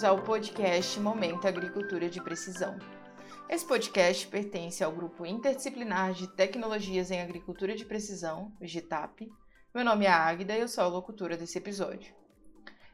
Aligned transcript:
bem-vindos 0.00 0.04
ao 0.04 0.22
podcast 0.22 0.98
Momento 0.98 1.46
Agricultura 1.46 2.08
de 2.08 2.22
Precisão. 2.22 2.78
Esse 3.48 3.66
podcast 3.66 4.26
pertence 4.28 4.82
ao 4.82 4.92
Grupo 4.92 5.26
Interdisciplinar 5.26 6.14
de 6.14 6.26
Tecnologias 6.26 7.10
em 7.10 7.20
Agricultura 7.20 7.76
de 7.76 7.84
Precisão, 7.84 8.52
o 8.60 8.66
GITAP. 8.66 9.30
Meu 9.74 9.84
nome 9.84 10.06
é 10.06 10.10
Águida 10.10 10.56
e 10.56 10.60
eu 10.60 10.68
sou 10.68 10.84
a 10.84 10.88
locutora 10.88 11.36
desse 11.36 11.58
episódio. 11.58 12.14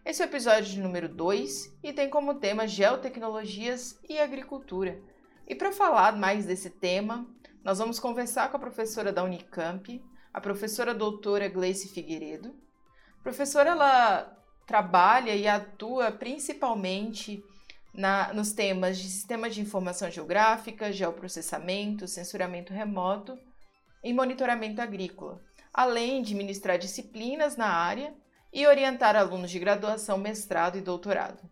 Esse 0.04 0.22
é 0.22 0.26
o 0.26 0.28
episódio 0.28 0.82
número 0.82 1.08
2 1.08 1.78
e 1.82 1.92
tem 1.92 2.10
como 2.10 2.40
tema 2.40 2.66
Geotecnologias 2.66 4.00
e 4.08 4.18
Agricultura. 4.18 5.00
E 5.46 5.54
para 5.54 5.70
falar 5.70 6.16
mais 6.16 6.44
desse 6.44 6.70
tema, 6.70 7.26
nós 7.62 7.78
vamos 7.78 8.00
conversar 8.00 8.50
com 8.50 8.56
a 8.56 8.60
professora 8.60 9.12
da 9.12 9.22
Unicamp, 9.22 10.02
a 10.32 10.40
professora 10.40 10.92
doutora 10.92 11.48
Gleice 11.48 11.88
Figueiredo. 11.88 12.52
A 13.20 13.22
professora 13.22 13.70
ela 13.70 14.36
trabalha 14.66 15.34
e 15.34 15.46
atua 15.46 16.10
principalmente 16.10 17.42
na, 17.94 18.34
nos 18.34 18.52
temas 18.52 18.98
de 18.98 19.08
sistema 19.08 19.48
de 19.48 19.60
informação 19.60 20.10
geográfica, 20.10 20.92
geoprocessamento, 20.92 22.08
censuramento 22.08 22.72
remoto 22.72 23.38
e 24.04 24.12
monitoramento 24.12 24.82
agrícola, 24.82 25.40
além 25.72 26.20
de 26.20 26.34
ministrar 26.34 26.78
disciplinas 26.78 27.56
na 27.56 27.68
área 27.68 28.12
e 28.52 28.66
orientar 28.66 29.16
alunos 29.16 29.50
de 29.50 29.58
graduação, 29.58 30.18
mestrado 30.18 30.76
e 30.76 30.82
doutorado. 30.82 31.48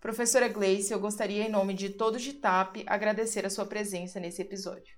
Professora 0.00 0.48
Gleice, 0.48 0.92
eu 0.92 1.00
gostaria, 1.00 1.44
em 1.44 1.50
nome 1.50 1.74
de 1.74 1.90
todo 1.90 2.16
o 2.16 2.18
GITAP, 2.18 2.84
agradecer 2.86 3.44
a 3.44 3.50
sua 3.50 3.66
presença 3.66 4.20
nesse 4.20 4.42
episódio. 4.42 4.96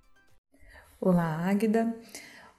Olá, 1.01 1.49
Águida. 1.49 1.97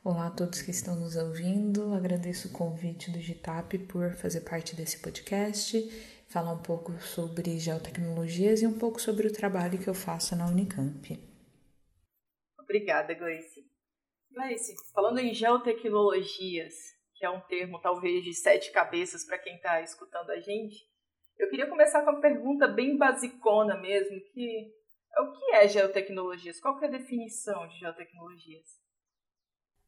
Olá 0.02 0.28
a 0.28 0.32
todos 0.32 0.62
que 0.62 0.72
estão 0.72 0.96
nos 0.96 1.18
ouvindo. 1.18 1.94
Agradeço 1.94 2.48
o 2.48 2.54
convite 2.54 3.12
do 3.12 3.20
GITAP 3.20 3.80
por 3.80 4.14
fazer 4.14 4.42
parte 4.50 4.74
desse 4.74 5.02
podcast, 5.02 5.78
falar 6.30 6.54
um 6.54 6.64
pouco 6.64 6.94
sobre 7.02 7.60
geotecnologias 7.60 8.62
e 8.62 8.68
um 8.68 8.80
pouco 8.80 9.02
sobre 9.02 9.28
o 9.28 9.34
trabalho 9.34 9.78
que 9.78 9.90
eu 9.90 9.94
faço 9.94 10.38
na 10.38 10.48
Unicamp. 10.48 11.20
Obrigada, 12.58 13.14
Gleice. 13.14 13.70
Gleice, 14.32 14.74
falando 14.94 15.20
em 15.20 15.34
geotecnologias, 15.34 16.76
que 17.16 17.26
é 17.26 17.30
um 17.30 17.42
termo 17.42 17.78
talvez 17.82 18.24
de 18.24 18.34
sete 18.34 18.72
cabeças 18.72 19.26
para 19.26 19.38
quem 19.38 19.58
está 19.58 19.82
escutando 19.82 20.30
a 20.30 20.40
gente, 20.40 20.78
eu 21.38 21.50
queria 21.50 21.68
começar 21.68 22.06
com 22.06 22.12
uma 22.12 22.22
pergunta 22.22 22.70
bem 22.70 22.98
basicona 22.98 23.76
mesmo, 23.76 24.18
que 24.32 24.74
é 25.14 25.22
o 25.22 25.34
que 25.34 25.56
é 25.56 25.68
geotecnologias? 25.68 26.62
Qual 26.62 26.82
é 26.82 26.88
a 26.88 26.92
definição 26.92 27.68
de 27.68 27.80
geotecnologias? 27.80 28.80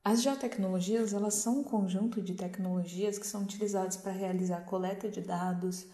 As 0.04 0.24
geotecnologias 0.24 1.14
elas 1.14 1.36
são 1.36 1.60
um 1.60 1.64
conjunto 1.64 2.24
de 2.24 2.34
tecnologias 2.34 3.20
que 3.20 3.28
são 3.28 3.44
utilizadas 3.44 3.98
para 3.98 4.12
realizar 4.12 4.62
coleta 4.62 5.08
de 5.08 5.22
dados, 5.22 5.86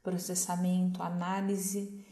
processamento, 0.00 1.02
análise 1.02 2.06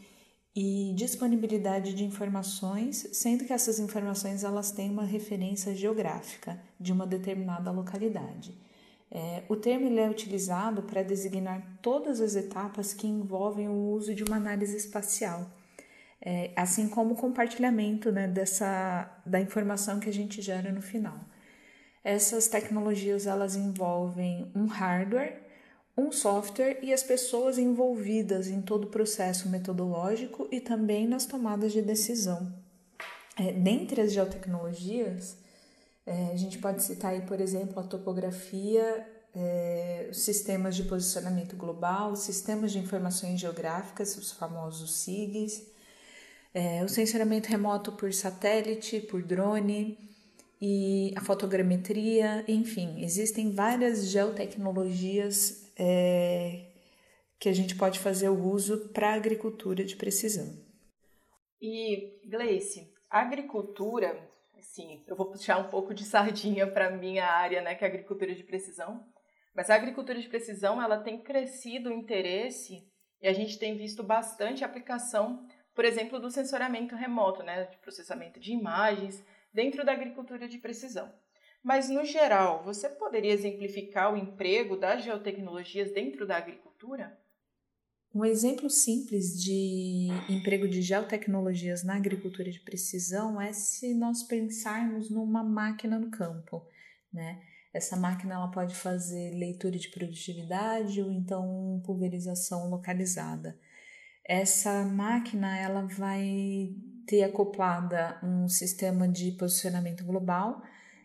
e 0.53 0.93
disponibilidade 0.93 1.93
de 1.93 2.03
informações, 2.03 3.07
sendo 3.13 3.45
que 3.45 3.53
essas 3.53 3.79
informações 3.79 4.43
elas 4.43 4.71
têm 4.71 4.89
uma 4.89 5.05
referência 5.05 5.73
geográfica 5.73 6.59
de 6.77 6.91
uma 6.91 7.07
determinada 7.07 7.71
localidade. 7.71 8.53
É, 9.09 9.43
o 9.47 9.55
termo 9.55 9.85
ele 9.85 10.01
é 10.01 10.09
utilizado 10.09 10.83
para 10.83 11.01
designar 11.01 11.79
todas 11.81 12.19
as 12.19 12.35
etapas 12.35 12.93
que 12.93 13.07
envolvem 13.07 13.69
o 13.69 13.91
uso 13.91 14.13
de 14.13 14.23
uma 14.23 14.35
análise 14.35 14.75
espacial, 14.75 15.49
é, 16.19 16.51
assim 16.57 16.89
como 16.89 17.13
o 17.13 17.17
compartilhamento 17.17 18.11
né, 18.11 18.27
dessa, 18.27 19.21
da 19.25 19.39
informação 19.39 19.97
que 19.97 20.09
a 20.09 20.13
gente 20.13 20.41
gera 20.41 20.73
no 20.73 20.81
final. 20.81 21.17
Essas 22.07 22.47
tecnologias 22.47 23.27
elas 23.27 23.57
envolvem 23.57 24.49
um 24.55 24.65
hardware, 24.65 25.41
um 25.97 26.09
software 26.09 26.79
e 26.81 26.93
as 26.93 27.03
pessoas 27.03 27.57
envolvidas 27.57 28.47
em 28.47 28.61
todo 28.61 28.85
o 28.85 28.89
processo 28.89 29.49
metodológico 29.49 30.47
e 30.49 30.61
também 30.61 31.05
nas 31.05 31.25
tomadas 31.25 31.73
de 31.73 31.81
decisão. 31.81 32.53
É, 33.37 33.51
dentre 33.51 33.99
as 33.99 34.13
geotecnologias, 34.13 35.35
é, 36.05 36.31
a 36.31 36.37
gente 36.37 36.59
pode 36.59 36.81
citar 36.81 37.11
aí, 37.11 37.23
por 37.23 37.41
exemplo, 37.41 37.77
a 37.77 37.83
topografia, 37.83 39.05
é, 39.35 40.09
sistemas 40.13 40.77
de 40.77 40.83
posicionamento 40.83 41.57
global, 41.57 42.15
sistemas 42.15 42.71
de 42.71 42.79
informações 42.79 43.37
geográficas, 43.37 44.17
os 44.17 44.31
famosos 44.31 44.95
SIGs, 44.99 45.61
é, 46.53 46.81
o 46.85 46.87
sensoramento 46.87 47.49
remoto 47.49 47.91
por 47.91 48.13
satélite, 48.13 49.01
por 49.01 49.21
drone, 49.21 50.06
e 50.59 51.13
a 51.15 51.21
fotogrametria, 51.21 52.43
enfim, 52.47 53.03
existem 53.03 53.51
várias 53.51 54.09
geotecnologias 54.09 55.71
é, 55.77 56.71
que 57.39 57.47
a 57.47 57.53
gente 57.53 57.75
pode 57.75 57.99
fazer 57.99 58.29
o 58.29 58.43
uso 58.43 58.89
para 58.89 59.11
a 59.11 59.15
agricultura 59.15 59.83
de 59.83 59.95
precisão. 59.95 60.57
E, 61.61 62.19
Gleice, 62.25 62.91
a 63.09 63.21
agricultura, 63.21 64.19
assim, 64.57 65.03
eu 65.07 65.15
vou 65.15 65.27
puxar 65.27 65.57
um 65.57 65.69
pouco 65.69 65.93
de 65.93 66.03
sardinha 66.03 66.65
para 66.65 66.89
minha 66.89 67.25
área, 67.25 67.61
né, 67.61 67.75
que 67.75 67.83
é 67.83 67.87
a 67.87 67.91
agricultura 67.91 68.33
de 68.33 68.43
precisão, 68.43 69.05
mas 69.55 69.69
a 69.69 69.75
agricultura 69.75 70.19
de 70.19 70.27
precisão, 70.27 70.81
ela 70.81 70.99
tem 70.99 71.21
crescido 71.21 71.89
o 71.89 71.93
interesse 71.93 72.87
e 73.21 73.27
a 73.27 73.33
gente 73.33 73.57
tem 73.57 73.77
visto 73.77 74.03
bastante 74.03 74.63
aplicação, 74.63 75.47
por 75.75 75.85
exemplo, 75.85 76.19
do 76.19 76.31
sensoramento 76.31 76.95
remoto, 76.95 77.43
né, 77.43 77.65
de 77.65 77.77
processamento 77.77 78.39
de 78.39 78.51
imagens, 78.53 79.23
dentro 79.57 79.83
da 79.83 79.91
agricultura 79.91 80.47
de 80.47 80.59
precisão. 80.59 81.11
Mas, 81.63 81.89
no 81.89 82.05
geral, 82.05 82.63
você 82.63 82.87
poderia 82.87 83.33
exemplificar 83.33 84.13
o 84.13 84.15
emprego 84.15 84.77
das 84.77 85.03
geotecnologias 85.03 85.91
dentro 85.91 86.27
da 86.27 86.37
agricultura? 86.37 87.19
Um 88.13 88.23
exemplo 88.23 88.69
simples 88.69 89.41
de 89.43 90.09
emprego 90.29 90.67
de 90.67 90.83
geotecnologias 90.83 91.83
na 91.83 91.95
agricultura 91.95 92.51
de 92.51 92.59
precisão 92.59 93.41
é 93.41 93.51
se 93.51 93.95
nós 93.95 94.21
pensarmos 94.21 95.09
numa 95.09 95.43
máquina 95.43 95.97
no 95.97 96.11
campo, 96.11 96.63
né? 97.11 97.41
Essa 97.73 97.95
máquina 97.97 98.35
ela 98.35 98.51
pode 98.51 98.75
fazer 98.75 99.31
leitura 99.33 99.77
de 99.77 99.89
produtividade 99.89 101.01
ou 101.01 101.11
então 101.11 101.81
pulverização 101.83 102.69
localizada. 102.69 103.59
Essa 104.23 104.83
máquina 104.85 105.57
ela 105.57 105.81
vai 105.87 106.75
ter 107.07 107.23
acoplada 107.23 108.19
um 108.21 108.47
sistema 108.47 109.07
de 109.07 109.31
posicionamento 109.31 110.03
global. 110.03 110.61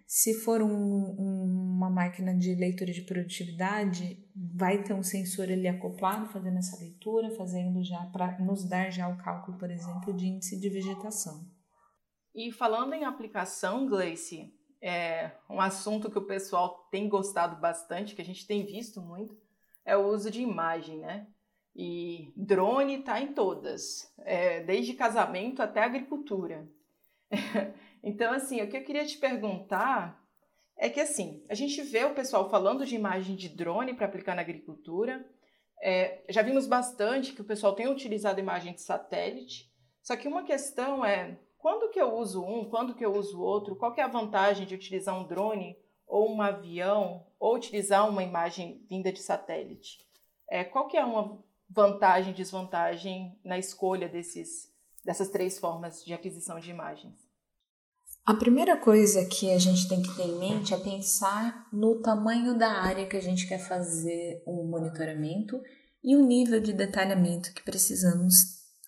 Se 0.07 0.35
for 0.35 0.61
um, 0.61 1.15
uma 1.17 1.89
máquina 1.89 2.37
de 2.37 2.55
leitura 2.55 2.93
de 2.93 3.03
produtividade, 3.03 4.23
vai 4.35 4.83
ter 4.83 4.93
um 4.93 5.03
sensor 5.03 5.45
ali 5.45 5.67
acoplado 5.67 6.27
fazendo 6.27 6.59
essa 6.59 6.79
leitura, 6.79 7.31
fazendo 7.31 7.83
já 7.83 8.05
para 8.07 8.39
nos 8.41 8.69
dar 8.69 8.91
já 8.91 9.09
o 9.09 9.17
cálculo, 9.17 9.57
por 9.57 9.71
exemplo, 9.71 10.13
de 10.13 10.27
índice 10.27 10.61
de 10.61 10.69
vegetação. 10.69 11.47
E 12.35 12.53
falando 12.53 12.93
em 12.93 13.05
aplicação, 13.05 13.87
Gleice, 13.87 14.53
é 14.83 15.31
um 15.49 15.61
assunto 15.61 16.11
que 16.11 16.19
o 16.19 16.27
pessoal 16.27 16.89
tem 16.91 17.09
gostado 17.09 17.61
bastante, 17.61 18.15
que 18.15 18.23
a 18.23 18.25
gente 18.25 18.47
tem 18.47 18.67
visto 18.67 19.01
muito, 19.01 19.35
é 19.85 19.97
o 19.97 20.09
uso 20.09 20.31
de 20.31 20.43
imagem, 20.43 20.99
né? 20.99 21.27
E 21.75 22.33
drone 22.37 23.01
está 23.01 23.21
em 23.21 23.33
todas, 23.33 24.13
é, 24.19 24.61
desde 24.61 24.93
casamento 24.93 25.63
até 25.63 25.83
agricultura. 25.83 26.69
então, 28.03 28.33
assim, 28.33 28.61
o 28.61 28.69
que 28.69 28.77
eu 28.77 28.85
queria 28.85 29.07
te 29.07 29.17
perguntar 29.17 30.23
é 30.77 30.91
que, 30.91 31.01
assim, 31.01 31.45
a 31.49 31.55
gente 31.55 31.81
vê 31.83 32.05
o 32.05 32.15
pessoal 32.15 32.51
falando 32.51 32.85
de 32.85 32.95
imagem 32.95 33.37
de 33.37 33.49
drone 33.49 33.95
para 33.95 34.07
aplicar 34.07 34.35
na 34.35 34.43
agricultura. 34.43 35.25
É, 35.83 36.23
já 36.29 36.43
vimos 36.43 36.67
bastante 36.67 37.33
que 37.33 37.41
o 37.41 37.47
pessoal 37.47 37.75
tem 37.75 37.89
utilizado 37.89 38.39
imagem 38.39 38.75
de 38.75 38.83
satélite. 38.83 39.73
Só 40.03 40.17
que 40.17 40.29
uma 40.29 40.43
questão 40.43 41.05
é 41.05 41.39
quando 41.57 41.91
que 41.91 42.01
eu 42.01 42.15
uso 42.15 42.45
um, 42.45 42.69
quando 42.69 42.95
que 42.95 43.05
eu 43.05 43.15
uso 43.15 43.41
outro, 43.41 43.77
qual 43.77 43.95
é 43.97 44.03
a 44.03 44.09
vantagem 44.09 44.67
de 44.67 44.75
utilizar 44.75 45.17
um 45.17 45.27
drone 45.27 45.79
ou 46.07 46.29
um 46.29 46.43
avião 46.43 47.25
ou 47.39 47.55
utilizar 47.55 48.09
uma 48.09 48.23
imagem 48.23 48.85
vinda 48.89 49.13
de 49.13 49.21
satélite? 49.21 49.99
É, 50.51 50.65
qual 50.65 50.89
que 50.89 50.97
é 50.97 51.05
uma 51.05 51.41
vantagem 51.75 52.33
e 52.33 52.37
desvantagem 52.37 53.39
na 53.45 53.59
escolha 53.59 54.09
desses, 54.09 54.69
dessas 55.05 55.29
três 55.29 55.59
formas 55.59 56.05
de 56.05 56.13
aquisição 56.13 56.59
de 56.61 56.71
imagens? 56.71 57.15
A 58.25 58.35
primeira 58.35 58.77
coisa 58.77 59.25
que 59.25 59.51
a 59.51 59.59
gente 59.59 59.89
tem 59.89 60.01
que 60.01 60.15
ter 60.15 60.23
em 60.23 60.39
mente 60.39 60.73
é 60.73 60.77
pensar 60.77 61.67
no 61.73 62.01
tamanho 62.01 62.57
da 62.57 62.71
área 62.71 63.07
que 63.07 63.17
a 63.17 63.23
gente 63.23 63.49
quer 63.49 63.59
fazer 63.59 64.43
o 64.47 64.63
monitoramento 64.65 65.61
e 66.05 66.15
o 66.15 66.25
nível 66.25 66.61
de 66.61 66.73
detalhamento 66.73 67.53
que 67.53 67.65
precisamos 67.65 68.35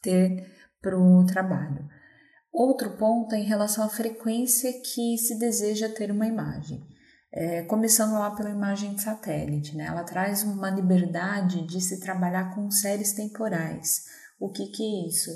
ter 0.00 0.52
para 0.80 0.96
o 0.96 1.26
trabalho. 1.26 1.88
Outro 2.52 2.96
ponto 2.96 3.34
é 3.34 3.38
em 3.38 3.44
relação 3.44 3.84
à 3.84 3.88
frequência 3.88 4.72
que 4.80 5.18
se 5.18 5.36
deseja 5.36 5.88
ter 5.88 6.12
uma 6.12 6.26
imagem. 6.26 6.86
É, 7.36 7.62
começando 7.62 8.12
lá 8.12 8.30
pela 8.30 8.48
imagem 8.48 8.94
de 8.94 9.02
satélite, 9.02 9.76
né? 9.76 9.86
ela 9.86 10.04
traz 10.04 10.44
uma 10.44 10.70
liberdade 10.70 11.66
de 11.66 11.80
se 11.80 11.98
trabalhar 11.98 12.54
com 12.54 12.70
séries 12.70 13.12
temporais. 13.12 14.04
O 14.38 14.52
que, 14.52 14.68
que 14.68 14.82
é 14.84 15.08
isso? 15.08 15.30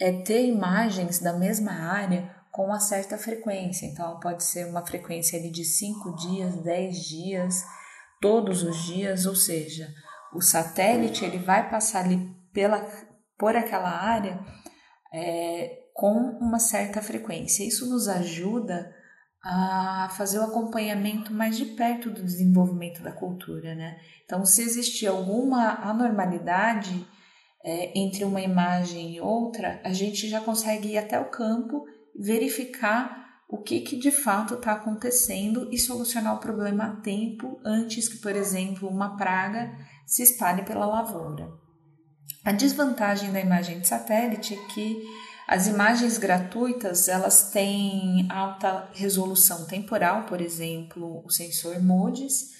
É 0.00 0.22
ter 0.24 0.46
imagens 0.46 1.20
da 1.20 1.32
mesma 1.32 1.70
área 1.70 2.28
com 2.50 2.64
uma 2.64 2.80
certa 2.80 3.16
frequência. 3.16 3.86
Então, 3.86 4.18
pode 4.18 4.42
ser 4.42 4.66
uma 4.66 4.84
frequência 4.84 5.38
ali 5.38 5.52
de 5.52 5.64
5 5.64 6.16
dias, 6.16 6.56
10 6.56 6.96
dias, 7.04 7.64
todos 8.20 8.64
os 8.64 8.76
dias, 8.86 9.24
ou 9.24 9.36
seja, 9.36 9.88
o 10.34 10.40
satélite 10.40 11.24
ele 11.24 11.38
vai 11.38 11.70
passar 11.70 12.04
ali 12.04 12.18
pela, 12.52 12.84
por 13.38 13.54
aquela 13.54 13.90
área 13.90 14.40
é, 15.14 15.84
com 15.94 16.14
uma 16.40 16.58
certa 16.58 17.00
frequência. 17.00 17.62
Isso 17.62 17.88
nos 17.88 18.08
ajuda 18.08 18.92
a 19.42 20.08
fazer 20.16 20.38
o 20.38 20.44
acompanhamento 20.44 21.32
mais 21.32 21.56
de 21.56 21.66
perto 21.66 22.10
do 22.10 22.22
desenvolvimento 22.22 23.02
da 23.02 23.12
cultura, 23.12 23.74
né? 23.74 23.98
Então, 24.24 24.44
se 24.44 24.62
existir 24.62 25.06
alguma 25.06 25.74
anormalidade 25.88 27.06
é, 27.64 27.98
entre 27.98 28.24
uma 28.24 28.40
imagem 28.40 29.14
e 29.14 29.20
outra, 29.20 29.80
a 29.84 29.92
gente 29.92 30.28
já 30.28 30.40
consegue 30.40 30.88
ir 30.88 30.98
até 30.98 31.18
o 31.20 31.30
campo, 31.30 31.84
verificar 32.18 33.18
o 33.48 33.62
que, 33.62 33.80
que 33.80 33.96
de 33.96 34.10
fato 34.10 34.54
está 34.54 34.72
acontecendo 34.72 35.68
e 35.72 35.78
solucionar 35.78 36.34
o 36.34 36.40
problema 36.40 36.84
a 36.84 36.96
tempo 36.96 37.58
antes 37.64 38.08
que, 38.08 38.18
por 38.18 38.36
exemplo, 38.36 38.88
uma 38.88 39.16
praga 39.16 39.72
se 40.06 40.22
espalhe 40.22 40.64
pela 40.64 40.84
lavoura. 40.84 41.48
A 42.44 42.52
desvantagem 42.52 43.32
da 43.32 43.40
imagem 43.40 43.80
de 43.80 43.88
satélite 43.88 44.54
é 44.54 44.74
que 44.74 45.02
as 45.48 45.66
imagens 45.66 46.18
gratuitas, 46.18 47.08
elas 47.08 47.50
têm 47.50 48.26
alta 48.28 48.86
resolução 48.92 49.64
temporal, 49.64 50.26
por 50.26 50.42
exemplo, 50.42 51.22
o 51.24 51.30
sensor 51.30 51.82
MODIS, 51.82 52.50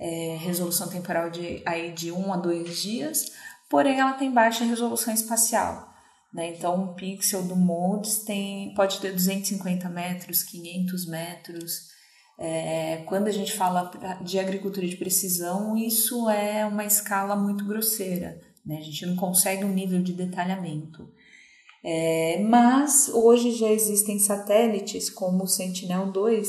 é, 0.00 0.38
resolução 0.40 0.88
temporal 0.88 1.28
de, 1.28 1.62
aí 1.66 1.92
de 1.92 2.10
1 2.10 2.32
a 2.32 2.36
2 2.38 2.80
dias, 2.80 3.26
porém 3.68 4.00
ela 4.00 4.14
tem 4.14 4.32
baixa 4.32 4.64
resolução 4.64 5.12
espacial. 5.12 5.92
Né? 6.32 6.54
Então, 6.56 6.74
um 6.82 6.94
pixel 6.94 7.42
do 7.42 7.54
MODIS 7.54 8.24
tem, 8.24 8.72
pode 8.72 8.98
ter 8.98 9.12
250 9.12 9.86
metros, 9.90 10.42
500 10.42 11.06
metros. 11.06 11.88
É, 12.38 13.02
quando 13.04 13.28
a 13.28 13.32
gente 13.32 13.52
fala 13.52 13.90
de 14.22 14.38
agricultura 14.38 14.86
de 14.86 14.96
precisão, 14.96 15.76
isso 15.76 16.30
é 16.30 16.64
uma 16.64 16.86
escala 16.86 17.36
muito 17.36 17.66
grosseira. 17.66 18.40
Né? 18.64 18.78
A 18.78 18.82
gente 18.82 19.04
não 19.04 19.16
consegue 19.16 19.66
um 19.66 19.74
nível 19.74 20.02
de 20.02 20.14
detalhamento. 20.14 21.12
É, 21.84 22.42
mas 22.48 23.08
hoje 23.08 23.52
já 23.52 23.70
existem 23.70 24.18
satélites 24.18 25.08
como 25.08 25.44
o 25.44 25.46
Sentinel-2 25.46 26.46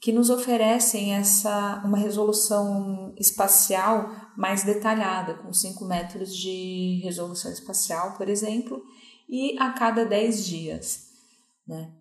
que 0.00 0.12
nos 0.12 0.30
oferecem 0.30 1.14
essa 1.14 1.82
uma 1.84 1.98
resolução 1.98 3.14
espacial 3.18 4.10
mais 4.36 4.64
detalhada, 4.64 5.34
com 5.34 5.52
5 5.52 5.84
metros 5.84 6.34
de 6.34 7.00
resolução 7.04 7.52
espacial, 7.52 8.16
por 8.16 8.28
exemplo, 8.28 8.82
e 9.28 9.58
a 9.58 9.72
cada 9.72 10.06
10 10.06 10.46
dias. 10.46 11.10
Né? 11.68 11.92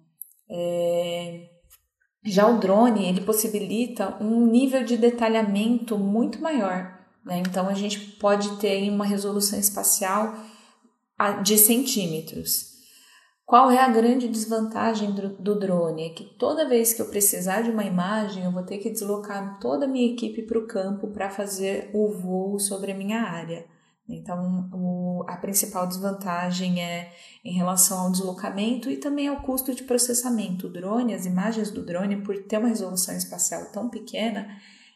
É, 0.49 1.49
já 2.23 2.47
o 2.47 2.59
drone 2.59 3.05
ele 3.05 3.21
possibilita 3.21 4.17
um 4.21 4.47
nível 4.47 4.83
de 4.83 4.95
detalhamento 4.95 5.97
muito 5.97 6.41
maior. 6.41 6.97
Né? 7.25 7.39
Então 7.39 7.67
a 7.67 7.73
gente 7.73 7.99
pode 8.17 8.57
ter 8.57 8.89
uma 8.89 9.05
resolução 9.05 9.59
espacial 9.59 10.35
de 11.43 11.57
centímetros. 11.57 12.68
Qual 13.49 13.71
é 13.71 13.79
a 13.79 13.89
grande 13.89 14.27
desvantagem 14.27 15.11
do, 15.11 15.57
drone? 15.57 16.05
É 16.05 16.09
que 16.09 16.23
toda 16.23 16.69
vez 16.69 16.93
que 16.93 17.01
eu 17.01 17.09
precisar 17.09 17.63
de 17.63 17.71
uma 17.71 17.83
imagem, 17.83 18.43
eu 18.43 18.51
vou 18.51 18.61
ter 18.61 18.77
que 18.77 18.91
deslocar 18.91 19.57
toda 19.59 19.85
a 19.85 19.87
minha 19.87 20.13
equipe 20.13 20.43
para 20.43 20.59
o 20.59 20.67
campo 20.67 21.07
para 21.07 21.31
fazer 21.31 21.89
o 21.91 22.11
voo 22.11 22.59
sobre 22.59 22.91
a 22.91 22.95
minha 22.95 23.23
área. 23.23 23.65
Então, 24.07 24.69
o, 24.71 25.25
a 25.27 25.35
principal 25.37 25.87
desvantagem 25.87 26.79
é 26.79 27.11
em 27.43 27.53
relação 27.53 28.01
ao 28.01 28.11
deslocamento 28.11 28.87
e 28.87 28.97
também 28.97 29.27
ao 29.27 29.41
custo 29.41 29.73
de 29.73 29.81
processamento. 29.81 30.67
O 30.67 30.71
drone, 30.71 31.15
as 31.15 31.25
imagens 31.25 31.71
do 31.71 31.83
drone, 31.83 32.21
por 32.21 32.37
ter 32.43 32.59
uma 32.59 32.69
resolução 32.69 33.17
espacial 33.17 33.71
tão 33.71 33.89
pequena, 33.89 34.47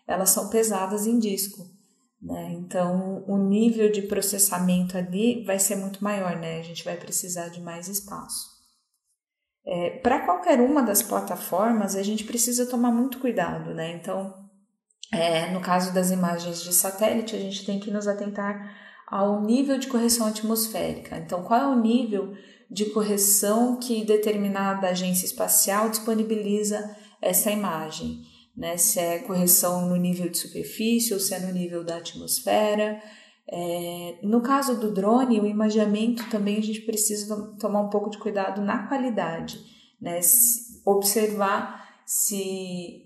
elas 0.07 0.29
são 0.29 0.51
pesadas 0.51 1.07
em 1.07 1.17
disco. 1.17 1.65
Né? 2.23 2.53
Então, 2.53 3.25
o 3.27 3.37
nível 3.37 3.91
de 3.91 4.03
processamento 4.03 4.97
ali 4.97 5.43
vai 5.43 5.59
ser 5.59 5.75
muito 5.75 6.01
maior, 6.01 6.37
né? 6.37 6.59
A 6.59 6.63
gente 6.63 6.83
vai 6.83 6.95
precisar 6.95 7.49
de 7.49 7.59
mais 7.59 7.89
espaço. 7.89 8.47
É, 9.65 9.99
Para 9.99 10.25
qualquer 10.25 10.61
uma 10.61 10.81
das 10.81 11.03
plataformas, 11.03 11.95
a 11.95 12.03
gente 12.03 12.23
precisa 12.23 12.65
tomar 12.65 12.91
muito 12.91 13.19
cuidado, 13.19 13.73
né? 13.73 13.91
Então, 13.91 14.33
é, 15.11 15.51
no 15.51 15.59
caso 15.59 15.93
das 15.93 16.11
imagens 16.11 16.63
de 16.63 16.73
satélite, 16.73 17.35
a 17.35 17.39
gente 17.39 17.65
tem 17.65 17.77
que 17.77 17.91
nos 17.91 18.07
atentar 18.07 18.73
ao 19.05 19.41
nível 19.41 19.77
de 19.77 19.87
correção 19.87 20.25
atmosférica. 20.25 21.17
Então, 21.17 21.43
qual 21.43 21.59
é 21.59 21.67
o 21.67 21.81
nível 21.81 22.33
de 22.71 22.85
correção 22.85 23.77
que 23.77 24.05
determinada 24.05 24.87
agência 24.87 25.25
espacial 25.25 25.89
disponibiliza 25.89 26.95
essa 27.21 27.51
imagem? 27.51 28.32
Né? 28.55 28.77
Se 28.77 28.99
é 28.99 29.19
correção 29.19 29.87
no 29.87 29.95
nível 29.95 30.29
de 30.29 30.37
superfície 30.37 31.13
ou 31.13 31.19
se 31.19 31.33
é 31.33 31.39
no 31.39 31.51
nível 31.51 31.83
da 31.83 31.97
atmosfera. 31.97 33.01
É, 33.47 34.19
no 34.23 34.41
caso 34.41 34.79
do 34.79 34.91
drone, 34.91 35.39
o 35.39 35.45
imageamento 35.45 36.29
também 36.29 36.57
a 36.57 36.61
gente 36.61 36.81
precisa 36.81 37.35
tomar 37.59 37.81
um 37.81 37.89
pouco 37.89 38.09
de 38.09 38.17
cuidado 38.17 38.61
na 38.61 38.87
qualidade, 38.87 39.59
né? 40.01 40.21
Se, 40.21 40.81
observar 40.85 41.83
se 42.05 43.03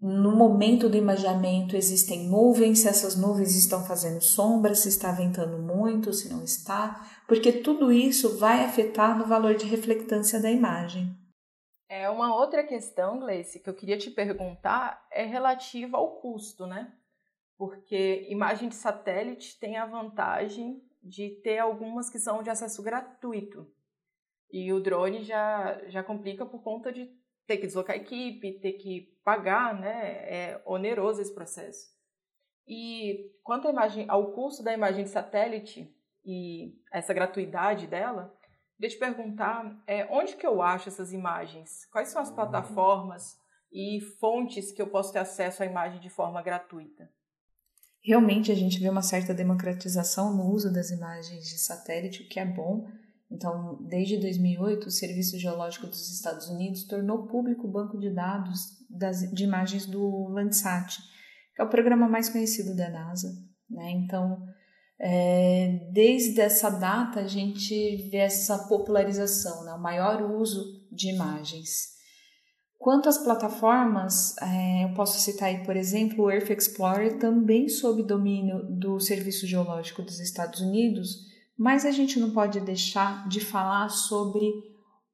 no 0.00 0.34
momento 0.34 0.88
do 0.88 0.96
imageamento 0.96 1.76
existem 1.76 2.28
nuvens, 2.28 2.80
se 2.80 2.88
essas 2.88 3.14
nuvens 3.14 3.54
estão 3.54 3.84
fazendo 3.84 4.20
sombra, 4.20 4.74
se 4.74 4.88
está 4.88 5.12
ventando 5.12 5.58
muito, 5.58 6.12
se 6.12 6.28
não 6.28 6.42
está, 6.42 7.08
porque 7.28 7.52
tudo 7.52 7.92
isso 7.92 8.36
vai 8.36 8.64
afetar 8.64 9.16
no 9.16 9.26
valor 9.26 9.54
de 9.54 9.64
reflectância 9.64 10.40
da 10.40 10.50
imagem. 10.50 11.16
É 11.94 12.08
uma 12.08 12.34
outra 12.34 12.64
questão, 12.64 13.20
Gleice, 13.20 13.60
que 13.60 13.68
eu 13.68 13.74
queria 13.74 13.98
te 13.98 14.10
perguntar 14.10 15.06
é 15.10 15.24
relativa 15.24 15.98
ao 15.98 16.12
custo, 16.22 16.66
né? 16.66 16.90
Porque 17.58 18.26
imagem 18.30 18.70
de 18.70 18.74
satélite 18.74 19.60
tem 19.60 19.76
a 19.76 19.84
vantagem 19.84 20.82
de 21.02 21.28
ter 21.44 21.58
algumas 21.58 22.08
que 22.08 22.18
são 22.18 22.42
de 22.42 22.48
acesso 22.48 22.82
gratuito. 22.82 23.70
E 24.50 24.72
o 24.72 24.80
drone 24.80 25.22
já, 25.22 25.82
já 25.88 26.02
complica 26.02 26.46
por 26.46 26.62
conta 26.62 26.90
de 26.90 27.14
ter 27.46 27.58
que 27.58 27.66
deslocar 27.66 27.94
a 27.94 27.98
equipe, 27.98 28.58
ter 28.58 28.72
que 28.72 29.14
pagar, 29.22 29.78
né? 29.78 30.14
É 30.26 30.62
oneroso 30.64 31.20
esse 31.20 31.34
processo. 31.34 31.90
E 32.66 33.34
quanto 33.42 33.68
imagem, 33.68 34.06
ao 34.08 34.32
custo 34.32 34.62
da 34.62 34.72
imagem 34.72 35.04
de 35.04 35.10
satélite 35.10 35.94
e 36.24 36.74
essa 36.90 37.12
gratuidade 37.12 37.86
dela, 37.86 38.34
Queria 38.82 38.96
te 38.96 38.98
perguntar 38.98 39.80
é, 39.86 40.08
onde 40.10 40.34
que 40.34 40.44
eu 40.44 40.60
acho 40.60 40.88
essas 40.88 41.12
imagens? 41.12 41.86
Quais 41.92 42.08
são 42.08 42.20
as 42.20 42.30
uhum. 42.30 42.34
plataformas 42.34 43.36
e 43.72 44.00
fontes 44.18 44.72
que 44.72 44.82
eu 44.82 44.88
posso 44.88 45.12
ter 45.12 45.20
acesso 45.20 45.62
à 45.62 45.66
imagem 45.66 46.00
de 46.00 46.10
forma 46.10 46.42
gratuita? 46.42 47.08
Realmente 48.02 48.50
a 48.50 48.56
gente 48.56 48.80
vê 48.80 48.88
uma 48.88 49.00
certa 49.00 49.32
democratização 49.32 50.36
no 50.36 50.50
uso 50.50 50.72
das 50.72 50.90
imagens 50.90 51.44
de 51.44 51.60
satélite, 51.60 52.24
o 52.24 52.28
que 52.28 52.40
é 52.40 52.44
bom. 52.44 52.88
Então, 53.30 53.78
desde 53.88 54.18
2008, 54.18 54.88
o 54.88 54.90
Serviço 54.90 55.38
Geológico 55.38 55.86
dos 55.86 56.12
Estados 56.12 56.48
Unidos 56.48 56.82
tornou 56.82 57.28
público 57.28 57.68
o 57.68 57.70
banco 57.70 57.96
de 58.00 58.10
dados 58.12 58.84
das, 58.90 59.20
de 59.32 59.44
imagens 59.44 59.86
do 59.86 60.26
Landsat, 60.26 60.98
que 61.54 61.62
é 61.62 61.64
o 61.64 61.70
programa 61.70 62.08
mais 62.08 62.28
conhecido 62.28 62.74
da 62.74 62.90
NASA. 62.90 63.28
Né? 63.70 63.92
Então, 63.92 64.44
é, 65.04 65.88
desde 65.92 66.40
essa 66.40 66.70
data 66.70 67.18
a 67.20 67.26
gente 67.26 68.08
vê 68.08 68.18
essa 68.18 68.56
popularização, 68.68 69.64
né? 69.64 69.72
o 69.72 69.82
maior 69.82 70.22
uso 70.30 70.62
de 70.92 71.12
imagens. 71.12 71.90
Quanto 72.78 73.08
às 73.08 73.18
plataformas, 73.18 74.36
é, 74.38 74.84
eu 74.84 74.94
posso 74.94 75.18
citar 75.18 75.48
aí, 75.48 75.64
por 75.64 75.76
exemplo, 75.76 76.24
o 76.24 76.30
Earth 76.30 76.50
Explorer, 76.50 77.18
também 77.18 77.68
sob 77.68 78.02
domínio 78.04 78.62
do 78.78 79.00
Serviço 79.00 79.44
Geológico 79.44 80.02
dos 80.02 80.20
Estados 80.20 80.60
Unidos, 80.60 81.26
mas 81.58 81.84
a 81.84 81.90
gente 81.90 82.20
não 82.20 82.30
pode 82.30 82.60
deixar 82.60 83.28
de 83.28 83.40
falar 83.40 83.88
sobre 83.88 84.46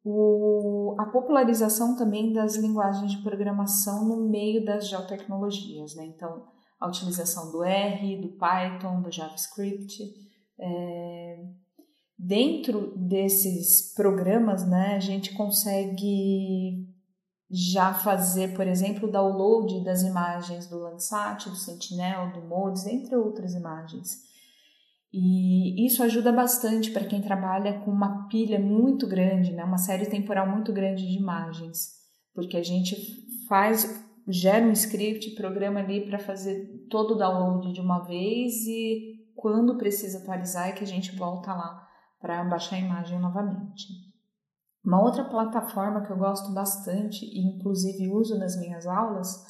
o, 0.04 0.96
a 0.98 1.06
popularização 1.06 1.96
também 1.96 2.32
das 2.32 2.56
linguagens 2.56 3.12
de 3.12 3.22
programação 3.22 4.06
no 4.06 4.28
meio 4.28 4.64
das 4.64 4.88
geotecnologias. 4.88 5.94
Né? 5.94 6.06
Então, 6.06 6.44
a 6.80 6.86
utilização 6.86 7.50
do 7.50 7.62
R, 7.62 8.20
do 8.20 8.28
Python, 8.28 9.02
do 9.02 9.10
JavaScript. 9.10 10.02
É, 10.58 11.44
dentro 12.18 12.96
desses 12.96 13.94
programas, 13.94 14.66
né, 14.66 14.96
a 14.96 15.00
gente 15.00 15.32
consegue 15.34 16.86
já 17.50 17.94
fazer, 17.94 18.54
por 18.54 18.66
exemplo, 18.66 19.08
o 19.08 19.12
download 19.12 19.82
das 19.82 20.02
imagens 20.02 20.66
do 20.66 20.78
Landsat, 20.78 21.48
do 21.48 21.56
Sentinel, 21.56 22.32
do 22.32 22.42
MODES, 22.42 22.86
entre 22.86 23.16
outras 23.16 23.54
imagens. 23.54 24.28
E 25.10 25.86
isso 25.86 26.02
ajuda 26.02 26.30
bastante 26.30 26.90
para 26.90 27.06
quem 27.06 27.22
trabalha 27.22 27.80
com 27.80 27.90
uma 27.90 28.28
pilha 28.28 28.60
muito 28.60 29.06
grande, 29.06 29.52
né, 29.52 29.64
uma 29.64 29.78
série 29.78 30.06
temporal 30.06 30.46
muito 30.46 30.72
grande 30.72 31.06
de 31.06 31.16
imagens, 31.16 31.94
porque 32.34 32.56
a 32.56 32.62
gente 32.62 32.94
faz 33.48 34.06
gera 34.28 34.64
um 34.64 34.72
script, 34.72 35.34
programa 35.34 35.80
ali 35.80 36.06
para 36.06 36.18
fazer 36.18 36.86
todo 36.90 37.14
o 37.14 37.18
download 37.18 37.72
de 37.72 37.80
uma 37.80 38.00
vez 38.00 38.66
e 38.66 39.26
quando 39.34 39.78
precisa 39.78 40.18
atualizar 40.18 40.68
é 40.68 40.72
que 40.72 40.84
a 40.84 40.86
gente 40.86 41.16
volta 41.16 41.54
lá 41.54 41.86
para 42.20 42.44
baixar 42.44 42.76
a 42.76 42.80
imagem 42.80 43.18
novamente. 43.18 43.86
Uma 44.84 45.02
outra 45.02 45.24
plataforma 45.24 46.02
que 46.02 46.10
eu 46.10 46.16
gosto 46.16 46.52
bastante 46.52 47.24
e 47.24 47.40
inclusive 47.40 48.10
uso 48.10 48.38
nas 48.38 48.58
minhas 48.58 48.86
aulas 48.86 49.46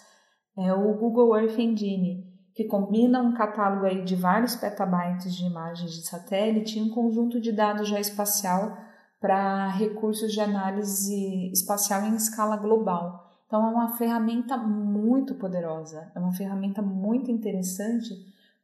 é 0.56 0.72
o 0.72 0.94
Google 0.94 1.36
Earth 1.36 1.58
Engine, 1.58 2.24
que 2.54 2.64
combina 2.64 3.22
um 3.22 3.34
catálogo 3.34 3.86
aí 3.86 4.04
de 4.04 4.16
vários 4.16 4.56
petabytes 4.56 5.34
de 5.34 5.44
imagens 5.44 5.92
de 5.92 6.06
satélite 6.06 6.78
e 6.78 6.82
um 6.82 6.90
conjunto 6.90 7.40
de 7.40 7.52
dados 7.52 7.88
já 7.88 8.00
espacial 8.00 8.76
para 9.20 9.68
recursos 9.68 10.32
de 10.32 10.40
análise 10.40 11.50
espacial 11.52 12.02
em 12.02 12.16
escala 12.16 12.56
global. 12.56 13.27
Então, 13.48 13.66
é 13.66 13.70
uma 13.70 13.96
ferramenta 13.96 14.58
muito 14.58 15.34
poderosa, 15.34 16.12
é 16.14 16.18
uma 16.18 16.32
ferramenta 16.32 16.82
muito 16.82 17.30
interessante 17.30 18.10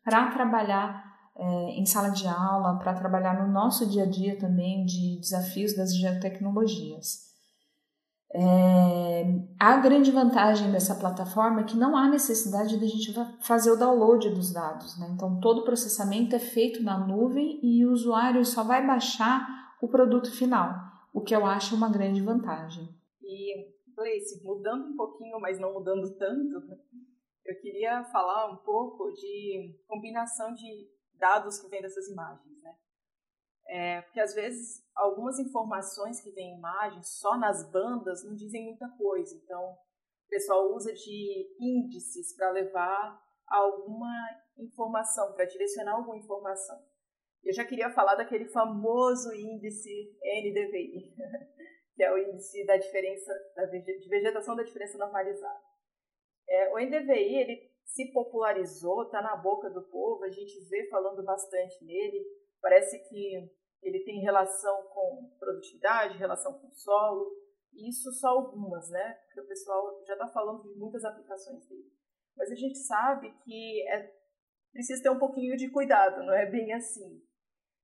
para 0.05 0.31
trabalhar 0.31 1.03
é, 1.35 1.71
em 1.71 1.87
sala 1.87 2.11
de 2.11 2.29
aula, 2.29 2.79
para 2.79 2.93
trabalhar 2.93 3.43
no 3.43 3.50
nosso 3.50 3.88
dia 3.88 4.03
a 4.03 4.07
dia 4.07 4.38
também 4.38 4.85
de 4.85 5.19
desafios 5.19 5.75
das 5.75 5.97
geotecnologias. 5.97 7.33
É, 8.37 9.41
a 9.59 9.76
grande 9.79 10.11
vantagem 10.11 10.71
dessa 10.71 10.97
plataforma 10.97 11.62
é 11.62 11.64
que 11.64 11.79
não 11.79 11.97
há 11.97 12.07
necessidade 12.09 12.76
de 12.79 12.85
a 12.85 12.88
gente 12.88 13.14
fazer 13.41 13.71
o 13.71 13.76
download 13.76 14.29
dos 14.31 14.53
dados. 14.53 14.99
Né? 14.99 15.09
Então, 15.14 15.41
todo 15.41 15.62
o 15.62 15.64
processamento 15.64 16.37
é 16.37 16.38
feito 16.38 16.83
na 16.83 16.99
nuvem 16.99 17.59
e 17.62 17.87
o 17.87 17.93
usuário 17.93 18.45
só 18.45 18.62
vai 18.62 18.87
baixar 18.87 19.47
o 19.81 19.88
produto 19.88 20.31
final, 20.31 20.75
o 21.11 21.23
que 21.23 21.35
eu 21.35 21.47
acho 21.47 21.75
uma 21.75 21.88
grande 21.88 22.21
vantagem. 22.21 22.88
E, 23.23 23.74
Gleice, 23.95 24.43
mudando 24.45 24.93
um 24.93 24.97
pouquinho, 24.97 25.41
mas 25.41 25.59
não 25.59 25.73
mudando 25.73 26.17
tanto, 26.17 26.61
eu 27.45 27.61
queria 27.61 28.05
falar 28.05 28.51
um 28.53 28.57
pouco 28.57 29.11
de 29.13 29.79
combinação 29.87 30.53
de 30.55 30.89
dados 31.15 31.61
que 31.61 31.69
vêm 31.69 31.83
dessas 31.83 32.09
imagens. 32.09 32.63
Né? 32.63 32.77
É, 33.67 34.03
porque 34.03 34.21
às 34.21 34.35
vezes 34.35 34.85
algumas 34.95 35.39
informações 35.39 36.21
que 36.21 36.31
vêm 36.31 36.55
em 36.55 36.59
imagens 36.59 37.19
só 37.19 37.37
nas 37.39 37.71
bandas 37.71 38.25
não 38.25 38.35
dizem 38.35 38.65
muita 38.65 38.89
coisa. 38.97 39.35
Então, 39.37 39.63
o 39.63 40.29
pessoal 40.29 40.75
usa 40.75 40.93
de 40.93 41.57
índices 41.61 42.35
para 42.35 42.51
levar 42.51 43.23
alguma 43.47 44.13
informação, 44.59 45.33
para 45.35 45.45
direcionar 45.45 45.95
alguma 45.95 46.17
informação. 46.17 46.79
Eu 47.43 47.53
já 47.53 47.65
queria 47.65 47.91
falar 47.91 48.15
daquele 48.15 48.47
famoso 48.47 49.33
índice 49.35 50.17
NDVI, 50.23 51.15
que 51.95 52.03
é 52.03 52.13
o 52.13 52.19
índice 52.19 52.65
da 52.67 52.77
diferença 52.77 53.33
da 53.55 53.67
de 53.67 54.09
vegetação 54.09 54.57
da 54.57 54.63
diferença 54.63 54.99
normalizada. 54.99 55.61
É, 56.49 56.73
o 56.73 56.79
NDVI 56.79 57.37
ele 57.37 57.75
se 57.85 58.13
popularizou, 58.13 59.05
está 59.05 59.23
na 59.23 59.37
boca 59.37 59.71
do 59.71 59.83
povo, 59.83 60.25
a 60.25 60.31
gente 60.31 60.61
vê 60.69 60.89
falando 60.89 61.23
bastante 61.23 61.85
nele. 61.85 62.25
Parece 62.61 62.99
que 63.09 63.51
ele 63.83 64.05
tem 64.05 64.21
relação 64.21 64.83
com 64.89 65.31
produtividade, 65.39 66.19
relação 66.19 66.59
com 66.59 66.71
solo, 66.73 67.31
isso 67.73 68.11
só 68.13 68.29
algumas, 68.29 68.89
né? 68.91 69.15
Porque 69.27 69.41
o 69.41 69.47
pessoal 69.47 70.03
já 70.07 70.15
está 70.15 70.29
falando 70.29 70.63
de 70.63 70.79
muitas 70.79 71.05
aplicações 71.05 71.67
dele. 71.69 71.93
Mas 72.37 72.51
a 72.51 72.55
gente 72.55 72.79
sabe 72.79 73.33
que 73.45 73.89
é, 73.89 74.13
precisa 74.73 75.03
ter 75.03 75.11
um 75.11 75.19
pouquinho 75.19 75.57
de 75.57 75.71
cuidado, 75.71 76.25
não 76.25 76.35
é 76.35 76.47
bem 76.47 76.73
assim. 76.73 77.23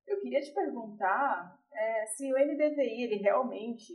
Eu 0.07 0.21
queria 0.21 0.41
te 0.41 0.53
perguntar 0.53 1.60
é, 1.73 2.07
se 2.07 2.33
o 2.33 2.37
NDVI 2.37 3.03
ele 3.03 3.17
realmente 3.17 3.95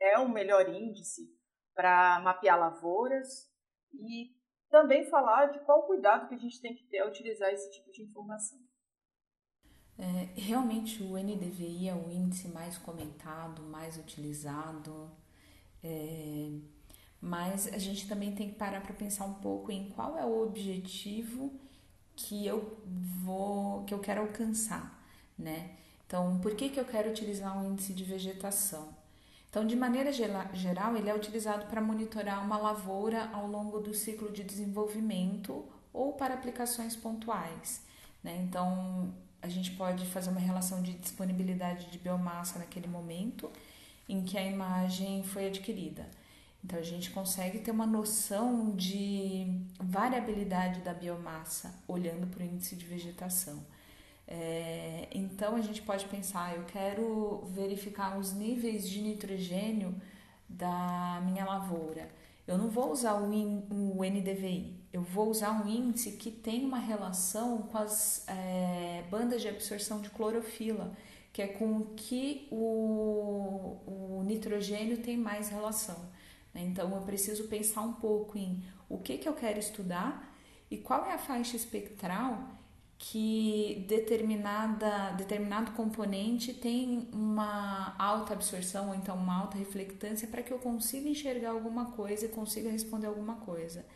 é 0.00 0.18
um 0.18 0.28
melhor 0.28 0.68
índice 0.68 1.28
para 1.74 2.20
mapear 2.20 2.58
lavouras 2.58 3.50
e 3.92 4.36
também 4.70 5.04
falar 5.06 5.46
de 5.46 5.60
qual 5.60 5.86
cuidado 5.86 6.28
que 6.28 6.34
a 6.34 6.38
gente 6.38 6.60
tem 6.60 6.74
que 6.74 6.84
ter 6.84 6.98
ao 6.98 7.08
utilizar 7.08 7.50
esse 7.50 7.70
tipo 7.72 7.90
de 7.90 8.02
informação. 8.02 8.58
É, 9.98 10.40
realmente 10.40 11.02
o 11.02 11.18
NDVI 11.18 11.88
é 11.88 11.94
o 11.94 12.10
índice 12.10 12.48
mais 12.48 12.78
comentado, 12.78 13.62
mais 13.62 13.98
utilizado, 13.98 15.10
é, 15.82 16.50
mas 17.20 17.66
a 17.66 17.78
gente 17.78 18.08
também 18.08 18.32
tem 18.32 18.50
que 18.50 18.56
parar 18.56 18.80
para 18.80 18.94
pensar 18.94 19.24
um 19.24 19.34
pouco 19.34 19.72
em 19.72 19.90
qual 19.90 20.16
é 20.16 20.24
o 20.24 20.42
objetivo 20.42 21.58
que 22.14 22.46
eu 22.46 22.80
vou, 23.24 23.84
que 23.84 23.94
eu 23.94 24.00
quero 24.00 24.20
alcançar, 24.20 25.04
né? 25.36 25.76
Então, 26.08 26.38
por 26.38 26.54
que, 26.54 26.70
que 26.70 26.80
eu 26.80 26.86
quero 26.86 27.10
utilizar 27.10 27.56
um 27.56 27.70
índice 27.70 27.92
de 27.92 28.02
vegetação? 28.02 28.88
Então, 29.50 29.66
de 29.66 29.76
maneira 29.76 30.10
geral, 30.10 30.96
ele 30.96 31.10
é 31.10 31.14
utilizado 31.14 31.66
para 31.66 31.82
monitorar 31.82 32.42
uma 32.42 32.56
lavoura 32.56 33.28
ao 33.30 33.46
longo 33.46 33.78
do 33.78 33.92
ciclo 33.92 34.32
de 34.32 34.42
desenvolvimento 34.42 35.66
ou 35.92 36.14
para 36.14 36.32
aplicações 36.32 36.96
pontuais. 36.96 37.82
Né? 38.24 38.38
Então, 38.42 39.12
a 39.42 39.48
gente 39.48 39.72
pode 39.72 40.06
fazer 40.06 40.30
uma 40.30 40.40
relação 40.40 40.80
de 40.82 40.94
disponibilidade 40.94 41.90
de 41.90 41.98
biomassa 41.98 42.58
naquele 42.58 42.88
momento 42.88 43.50
em 44.08 44.24
que 44.24 44.38
a 44.38 44.42
imagem 44.42 45.22
foi 45.22 45.46
adquirida. 45.46 46.08
Então 46.64 46.78
a 46.78 46.82
gente 46.82 47.10
consegue 47.10 47.58
ter 47.58 47.70
uma 47.70 47.86
noção 47.86 48.74
de 48.74 49.46
variabilidade 49.78 50.80
da 50.80 50.94
biomassa 50.94 51.74
olhando 51.86 52.26
para 52.26 52.42
o 52.42 52.46
índice 52.46 52.74
de 52.74 52.86
vegetação. 52.86 53.62
É, 54.30 55.08
então 55.10 55.56
a 55.56 55.60
gente 55.62 55.80
pode 55.80 56.04
pensar, 56.04 56.54
eu 56.54 56.64
quero 56.64 57.42
verificar 57.46 58.18
os 58.18 58.34
níveis 58.34 58.86
de 58.86 59.00
nitrogênio 59.00 59.94
da 60.46 61.22
minha 61.24 61.46
lavoura. 61.46 62.10
Eu 62.46 62.58
não 62.58 62.68
vou 62.68 62.92
usar 62.92 63.14
o, 63.14 63.32
in, 63.32 63.64
o 63.70 64.04
NDVI, 64.04 64.76
eu 64.92 65.02
vou 65.02 65.30
usar 65.30 65.50
um 65.52 65.66
índice 65.66 66.12
que 66.12 66.30
tem 66.30 66.64
uma 66.64 66.78
relação 66.78 67.62
com 67.62 67.78
as 67.78 68.26
é, 68.28 69.02
bandas 69.10 69.40
de 69.40 69.48
absorção 69.48 70.00
de 70.00 70.10
clorofila, 70.10 70.92
que 71.32 71.40
é 71.40 71.46
com 71.46 71.78
o 71.78 71.86
que 71.94 72.48
o, 72.50 73.76
o 73.86 74.22
nitrogênio 74.26 74.98
tem 74.98 75.16
mais 75.16 75.48
relação. 75.48 75.96
Né? 76.52 76.62
Então 76.62 76.94
eu 76.94 77.02
preciso 77.02 77.48
pensar 77.48 77.80
um 77.80 77.94
pouco 77.94 78.36
em 78.36 78.62
o 78.88 78.98
que, 78.98 79.16
que 79.18 79.28
eu 79.28 79.34
quero 79.34 79.58
estudar 79.58 80.34
e 80.70 80.76
qual 80.76 81.06
é 81.06 81.14
a 81.14 81.18
faixa 81.18 81.56
espectral 81.56 82.57
que 82.98 83.84
determinada, 83.86 85.12
determinado 85.12 85.70
componente 85.72 86.52
tem 86.52 87.08
uma 87.12 87.94
alta 87.96 88.32
absorção 88.34 88.88
ou 88.88 88.94
então 88.94 89.14
uma 89.16 89.40
alta 89.40 89.56
reflectância 89.56 90.26
para 90.26 90.42
que 90.42 90.52
eu 90.52 90.58
consiga 90.58 91.08
enxergar 91.08 91.50
alguma 91.50 91.92
coisa 91.92 92.26
e 92.26 92.28
consiga 92.28 92.68
responder 92.68 93.06
alguma 93.06 93.36
coisa. 93.36 93.86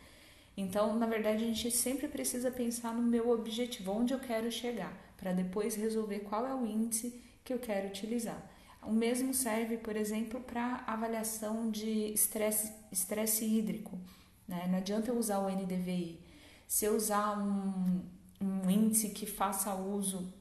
Então, 0.55 0.97
na 0.97 1.05
verdade, 1.05 1.43
a 1.43 1.47
gente 1.47 1.69
sempre 1.71 2.07
precisa 2.07 2.49
pensar 2.49 2.93
no 2.93 3.01
meu 3.01 3.29
objetivo, 3.29 3.91
onde 3.91 4.13
eu 4.13 4.19
quero 4.19 4.49
chegar, 4.51 4.95
para 5.17 5.33
depois 5.33 5.75
resolver 5.75 6.19
qual 6.19 6.45
é 6.47 6.53
o 6.53 6.65
índice 6.65 7.21
que 7.43 7.53
eu 7.53 7.59
quero 7.59 7.87
utilizar. 7.87 8.41
O 8.83 8.91
mesmo 8.91 9.33
serve, 9.33 9.77
por 9.77 9.95
exemplo, 9.95 10.39
para 10.41 10.83
avaliação 10.87 11.69
de 11.71 12.13
estresse, 12.13 13.45
hídrico. 13.45 13.99
Né? 14.47 14.67
Não 14.69 14.77
adianta 14.77 15.09
eu 15.09 15.17
usar 15.17 15.39
o 15.39 15.49
NDVI. 15.49 16.19
Se 16.67 16.85
eu 16.85 16.95
usar 16.95 17.37
um, 17.39 18.01
um 18.43 18.69
índice 18.69 19.09
que 19.09 19.25
faça 19.25 19.73
uso 19.73 20.31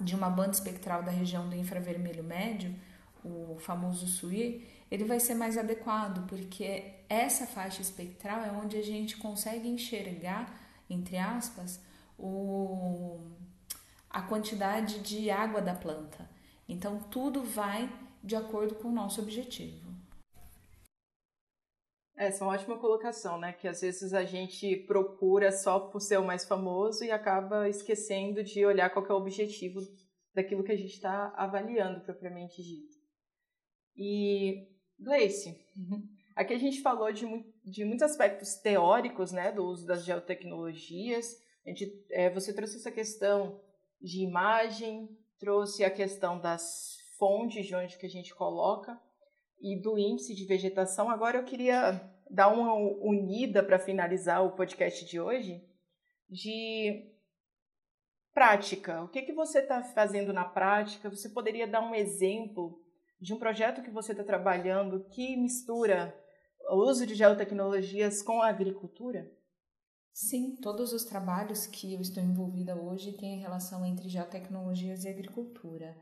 de 0.00 0.14
uma 0.14 0.28
banda 0.28 0.50
espectral 0.50 1.02
da 1.02 1.10
região 1.10 1.48
do 1.48 1.56
infravermelho 1.56 2.24
médio, 2.24 2.74
o 3.24 3.56
famoso 3.58 4.06
SUI, 4.06 4.66
ele 4.90 5.04
vai 5.04 5.20
ser 5.20 5.34
mais 5.34 5.58
adequado, 5.58 6.26
porque 6.26 6.94
essa 7.08 7.46
faixa 7.46 7.82
espectral 7.82 8.40
é 8.40 8.50
onde 8.50 8.76
a 8.76 8.82
gente 8.82 9.16
consegue 9.16 9.68
enxergar, 9.68 10.58
entre 10.88 11.18
aspas, 11.18 11.80
o, 12.18 13.20
a 14.08 14.22
quantidade 14.22 15.00
de 15.00 15.30
água 15.30 15.60
da 15.60 15.74
planta. 15.74 16.28
Então, 16.68 17.00
tudo 17.10 17.42
vai 17.42 17.90
de 18.22 18.36
acordo 18.36 18.74
com 18.76 18.88
o 18.88 18.92
nosso 18.92 19.20
objetivo. 19.20 19.87
Essa 22.18 22.42
é 22.42 22.46
uma 22.48 22.54
ótima 22.54 22.76
colocação, 22.76 23.38
né? 23.38 23.52
Que 23.52 23.68
às 23.68 23.80
vezes 23.80 24.12
a 24.12 24.24
gente 24.24 24.74
procura 24.88 25.52
só 25.52 25.78
por 25.78 26.00
ser 26.00 26.18
o 26.18 26.24
mais 26.24 26.44
famoso 26.44 27.04
e 27.04 27.12
acaba 27.12 27.68
esquecendo 27.68 28.42
de 28.42 28.66
olhar 28.66 28.90
qual 28.90 29.06
é 29.06 29.12
o 29.12 29.18
objetivo 29.18 29.80
daquilo 30.34 30.64
que 30.64 30.72
a 30.72 30.76
gente 30.76 30.94
está 30.94 31.32
avaliando 31.36 32.00
propriamente 32.00 32.60
dito. 32.60 32.92
E 33.96 34.66
Gleice, 34.98 35.64
aqui 36.34 36.54
a 36.54 36.58
gente 36.58 36.82
falou 36.82 37.12
de, 37.12 37.24
de 37.64 37.84
muitos 37.84 38.02
aspectos 38.02 38.56
teóricos 38.56 39.30
né, 39.30 39.52
do 39.52 39.64
uso 39.64 39.86
das 39.86 40.04
geotecnologias. 40.04 41.36
A 41.64 41.68
gente, 41.68 42.04
é, 42.10 42.28
você 42.30 42.52
trouxe 42.52 42.78
essa 42.78 42.90
questão 42.90 43.60
de 44.00 44.24
imagem, 44.24 45.08
trouxe 45.38 45.84
a 45.84 45.90
questão 45.90 46.40
das 46.40 46.96
fontes 47.16 47.64
de 47.64 47.76
onde 47.76 47.96
que 47.96 48.06
a 48.06 48.10
gente 48.10 48.34
coloca 48.34 49.00
e 49.60 49.80
do 49.80 49.98
índice 49.98 50.34
de 50.34 50.44
vegetação. 50.44 51.10
Agora 51.10 51.38
eu 51.38 51.44
queria 51.44 52.00
dar 52.30 52.48
uma 52.48 52.74
unida 52.74 53.62
para 53.62 53.78
finalizar 53.78 54.44
o 54.44 54.52
podcast 54.52 55.04
de 55.04 55.20
hoje 55.20 55.62
de 56.28 57.12
prática. 58.32 59.02
O 59.02 59.08
que, 59.08 59.22
que 59.22 59.32
você 59.32 59.60
está 59.60 59.82
fazendo 59.82 60.32
na 60.32 60.44
prática? 60.44 61.10
Você 61.10 61.28
poderia 61.28 61.66
dar 61.66 61.80
um 61.80 61.94
exemplo 61.94 62.80
de 63.20 63.34
um 63.34 63.38
projeto 63.38 63.82
que 63.82 63.90
você 63.90 64.12
está 64.12 64.22
trabalhando 64.22 65.04
que 65.10 65.36
mistura 65.36 66.14
o 66.70 66.88
uso 66.88 67.06
de 67.06 67.14
geotecnologias 67.14 68.22
com 68.22 68.42
a 68.42 68.48
agricultura? 68.48 69.30
Sim, 70.12 70.56
todos 70.56 70.92
os 70.92 71.04
trabalhos 71.04 71.66
que 71.66 71.94
eu 71.94 72.00
estou 72.00 72.22
envolvida 72.22 72.74
hoje 72.74 73.12
têm 73.12 73.40
relação 73.40 73.86
entre 73.86 74.08
geotecnologias 74.08 75.04
e 75.04 75.08
agricultura. 75.08 75.96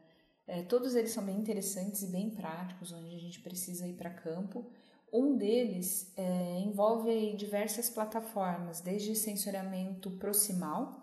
É, 0.47 0.62
todos 0.62 0.95
eles 0.95 1.11
são 1.11 1.25
bem 1.25 1.37
interessantes 1.37 2.03
e 2.03 2.07
bem 2.07 2.31
práticos, 2.31 2.93
onde 2.93 3.15
a 3.15 3.19
gente 3.19 3.41
precisa 3.41 3.87
ir 3.87 3.95
para 3.95 4.11
campo. 4.11 4.71
Um 5.12 5.37
deles 5.37 6.12
é, 6.17 6.61
envolve 6.61 7.35
diversas 7.37 7.91
plataformas, 7.91 8.81
desde 8.81 9.15
sensoriamento 9.15 10.11
proximal 10.12 11.03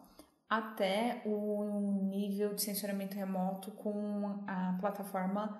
até 0.49 1.21
o 1.25 2.03
nível 2.03 2.53
de 2.53 2.61
sensoriamento 2.61 3.15
remoto 3.15 3.71
com 3.71 4.43
a 4.45 4.77
plataforma 4.79 5.59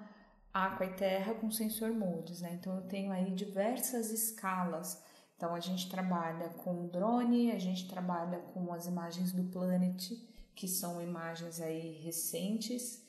Aqua 0.54 0.86
e 0.86 0.94
Terra 0.94 1.34
com 1.34 1.50
sensor 1.50 1.92
modes, 1.92 2.42
né? 2.42 2.54
Então 2.54 2.75
eu 2.75 2.84
tenho 2.84 3.12
aí 3.12 3.32
diversas 3.32 4.12
escalas. 4.12 5.04
Então 5.36 5.56
a 5.56 5.60
gente 5.60 5.90
trabalha 5.90 6.50
com 6.50 6.88
drone, 6.88 7.52
a 7.52 7.58
gente 7.58 7.90
trabalha 7.90 8.38
com 8.54 8.72
as 8.72 8.86
imagens 8.86 9.32
do 9.32 9.44
Planet, 9.46 10.12
que 10.54 10.68
são 10.68 11.02
imagens 11.02 11.60
aí 11.60 12.00
recentes, 12.04 13.03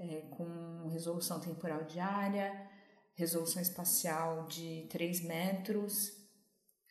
é, 0.00 0.22
com 0.30 0.88
resolução 0.88 1.38
temporal 1.38 1.84
diária, 1.84 2.66
resolução 3.14 3.60
espacial 3.60 4.46
de 4.46 4.86
3 4.90 5.20
metros, 5.24 6.10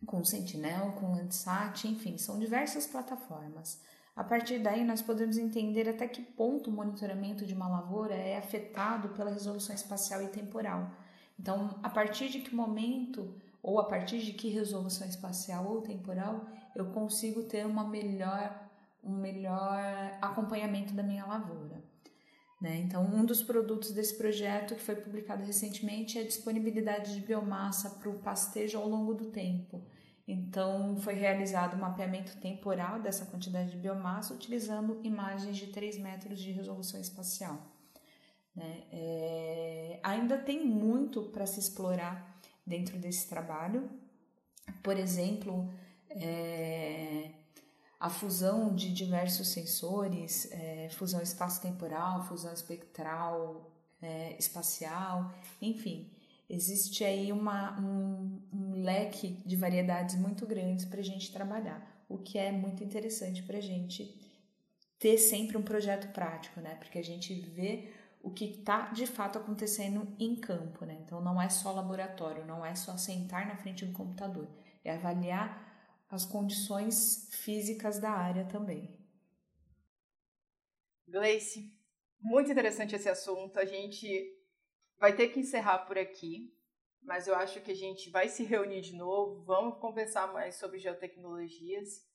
com 0.06 0.24
Sentinel, 0.24 0.94
com 0.94 1.12
Landsat, 1.12 1.88
enfim, 1.88 2.20
são 2.20 2.38
diversas 2.38 2.86
plataformas. 2.86 3.82
A 4.16 4.24
partir 4.24 4.60
daí, 4.60 4.86
nós 4.86 5.02
podemos 5.02 5.38
entender 5.38 5.90
até 5.90 6.08
que 6.08 6.22
ponto 6.22 6.70
o 6.70 6.74
monitoramento 6.74 7.46
de 7.46 7.54
uma 7.54 7.68
lavoura 7.68 8.14
é 8.14 8.38
afetado 8.38 9.10
pela 9.10 9.32
resolução 9.32 9.74
espacial 9.74 10.22
e 10.22 10.28
temporal. 10.28 10.92
Então, 11.40 11.80
a 11.82 11.90
partir 11.90 12.30
de 12.30 12.42
que 12.42 12.54
momento 12.54 13.34
ou 13.64 13.80
a 13.80 13.86
partir 13.86 14.20
de 14.20 14.34
que 14.34 14.50
resolução 14.50 15.08
espacial 15.08 15.66
ou 15.66 15.82
temporal 15.82 16.46
eu 16.76 16.92
consigo 16.92 17.44
ter 17.44 17.66
uma 17.66 17.84
melhor, 17.84 18.70
um 19.04 19.16
melhor 19.16 19.80
acompanhamento 20.22 20.94
da 20.94 21.02
minha 21.02 21.26
lavoura. 21.26 21.89
Né? 22.60 22.78
Então, 22.80 23.06
um 23.06 23.24
dos 23.24 23.42
produtos 23.42 23.92
desse 23.92 24.18
projeto 24.18 24.76
que 24.76 24.82
foi 24.82 24.96
publicado 24.96 25.44
recentemente 25.44 26.18
é 26.18 26.22
a 26.22 26.26
disponibilidade 26.26 27.16
de 27.16 27.22
biomassa 27.22 27.90
para 27.92 28.10
o 28.10 28.20
pastejo 28.20 28.78
ao 28.78 28.88
longo 28.88 29.14
do 29.14 29.26
tempo. 29.26 29.82
Então, 30.28 30.98
foi 30.98 31.14
realizado 31.14 31.76
um 31.76 31.80
mapeamento 31.80 32.38
temporal 32.38 33.02
dessa 33.02 33.26
quantidade 33.26 33.72
de 33.72 33.78
biomassa 33.78 34.34
utilizando 34.34 35.00
imagens 35.04 35.58
de 35.58 35.68
3 35.68 35.98
metros 35.98 36.40
de 36.40 36.52
resolução 36.52 37.00
espacial. 37.00 37.66
Né? 38.56 38.84
É, 38.92 40.00
ainda 40.04 40.38
tem 40.38 40.66
muito 40.66 41.24
para 41.24 41.46
se 41.46 41.60
explorar 41.60 42.40
dentro 42.66 42.98
desse 42.98 43.28
trabalho. 43.28 43.90
Por 44.84 44.98
exemplo, 44.98 45.68
é, 46.10 47.32
a 48.00 48.10
fusão 48.10 48.74
de 48.74 48.94
diversos 48.94 49.50
sensores, 49.50 50.50
é, 50.52 50.90
fusão 50.90 51.22
espaço-temporal, 51.22 52.24
fusão 52.24 52.54
espectral, 52.54 53.72
é, 54.02 54.38
espacial, 54.38 55.34
enfim 55.62 56.10
existe 56.50 57.04
aí 57.04 57.32
uma, 57.32 57.80
um, 57.80 58.42
um 58.52 58.82
leque 58.82 59.40
de 59.46 59.56
variedades 59.56 60.16
muito 60.16 60.46
grandes 60.48 60.84
para 60.84 61.00
a 61.00 61.04
gente 61.04 61.32
trabalhar, 61.32 62.04
o 62.10 62.18
que 62.18 62.40
é 62.40 62.52
muito 62.52 62.84
interessante 62.84 63.44
para 63.44 63.60
a 63.60 63.62
gente 63.62 64.18
ter 64.98 65.18
sempre 65.18 65.56
um 65.56 65.62
projeto 65.62 66.12
prático, 66.12 66.60
né? 66.60 66.76
Porque 66.76 66.98
a 66.98 67.04
gente 67.04 67.34
vê 67.34 67.94
o 68.22 68.32
que 68.32 68.46
está 68.46 68.90
de 68.90 69.06
fato 69.06 69.38
acontecendo 69.38 70.08
em 70.20 70.36
campo, 70.36 70.84
né? 70.86 70.98
Então 71.06 71.22
não 71.22 71.40
é 71.40 71.48
só 71.48 71.72
laboratório, 71.72 72.46
não 72.46 72.66
é 72.66 72.74
só 72.74 72.98
sentar 72.98 73.48
na 73.48 73.56
frente 73.56 73.86
do 73.86 73.94
computador, 73.94 74.48
é 74.84 74.94
avaliar 74.94 75.69
as 76.10 76.26
condições 76.26 77.30
físicas 77.32 78.00
da 78.00 78.10
área 78.10 78.46
também. 78.46 78.98
Gleice, 81.08 81.72
muito 82.20 82.52
interessante 82.52 82.96
esse 82.96 83.08
assunto. 83.08 83.60
A 83.60 83.66
gente 83.66 84.08
vai 85.00 85.16
ter 85.16 85.30
que 85.30 85.40
encerrar 85.40 85.80
por 85.86 85.98
aqui, 85.98 86.54
mas 87.02 87.28
eu 87.28 87.36
acho 87.36 87.62
que 87.62 87.72
a 87.72 87.76
gente 87.76 88.10
vai 88.10 88.28
se 88.28 88.44
reunir 88.44 88.82
de 88.82 88.96
novo, 88.96 89.44
vamos 89.46 89.80
conversar 89.80 90.34
mais 90.34 90.56
sobre 90.56 90.80
geotecnologias. 90.80 92.08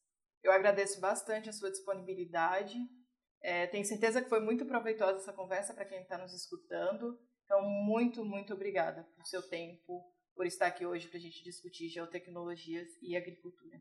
Eu 0.42 0.52
agradeço 0.52 1.00
bastante 1.00 1.48
a 1.48 1.52
sua 1.52 1.70
disponibilidade. 1.70 2.76
É, 3.40 3.66
tenho 3.66 3.84
certeza 3.84 4.22
que 4.22 4.28
foi 4.28 4.40
muito 4.40 4.66
proveitosa 4.66 5.18
essa 5.18 5.32
conversa 5.32 5.72
para 5.72 5.84
quem 5.84 6.02
está 6.02 6.18
nos 6.18 6.34
escutando. 6.34 7.18
Então, 7.44 7.62
muito, 7.62 8.24
muito 8.24 8.54
obrigada 8.54 9.04
por 9.16 9.26
seu 9.26 9.42
tempo, 9.42 10.02
por 10.34 10.46
estar 10.46 10.66
aqui 10.66 10.84
hoje 10.84 11.08
para 11.08 11.18
a 11.18 11.20
gente 11.20 11.42
discutir 11.42 11.88
geotecnologias 11.88 12.88
e 13.00 13.16
agricultura. 13.16 13.80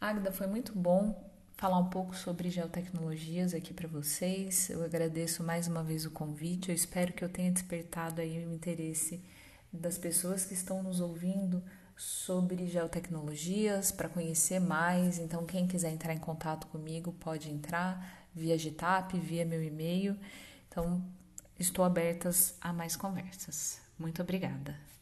Agda, 0.00 0.30
foi 0.30 0.46
muito 0.46 0.72
bom 0.72 1.32
falar 1.56 1.78
um 1.78 1.88
pouco 1.88 2.14
sobre 2.14 2.50
geotecnologias 2.50 3.54
aqui 3.54 3.72
para 3.72 3.88
vocês. 3.88 4.68
Eu 4.68 4.84
agradeço 4.84 5.42
mais 5.42 5.66
uma 5.66 5.82
vez 5.82 6.04
o 6.04 6.10
convite. 6.10 6.68
Eu 6.68 6.74
espero 6.74 7.12
que 7.12 7.24
eu 7.24 7.28
tenha 7.28 7.50
despertado 7.50 8.20
aí 8.20 8.44
o 8.46 8.52
interesse 8.52 9.24
das 9.72 9.98
pessoas 9.98 10.44
que 10.44 10.54
estão 10.54 10.82
nos 10.82 11.00
ouvindo 11.00 11.62
sobre 11.96 12.66
geotecnologias 12.66 13.92
para 13.92 14.08
conhecer 14.08 14.60
mais. 14.60 15.18
Então, 15.18 15.46
quem 15.46 15.66
quiser 15.66 15.90
entrar 15.90 16.12
em 16.12 16.18
contato 16.18 16.66
comigo 16.66 17.12
pode 17.12 17.50
entrar 17.50 18.28
via 18.34 18.58
Gitap, 18.58 19.18
via 19.18 19.44
meu 19.44 19.62
e-mail. 19.62 20.18
Então, 20.68 21.04
estou 21.58 21.84
abertas 21.84 22.56
a 22.60 22.72
mais 22.72 22.96
conversas. 22.96 23.80
Muito 23.98 24.20
obrigada. 24.20 24.93